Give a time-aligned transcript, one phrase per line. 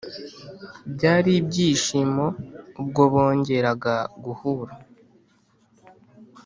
[0.93, 2.25] byari ibyishimo
[2.81, 4.73] ubwo bongeraga guhura